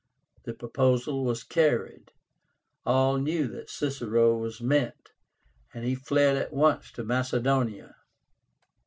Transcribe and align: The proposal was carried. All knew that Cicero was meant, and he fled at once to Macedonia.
The 0.45 0.55
proposal 0.55 1.23
was 1.23 1.43
carried. 1.43 2.11
All 2.87 3.17
knew 3.19 3.47
that 3.49 3.69
Cicero 3.69 4.35
was 4.35 4.59
meant, 4.59 5.11
and 5.75 5.85
he 5.85 5.93
fled 5.93 6.37
at 6.37 6.51
once 6.51 6.91
to 6.93 7.03
Macedonia. 7.03 7.97